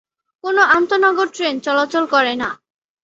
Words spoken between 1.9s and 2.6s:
করে না।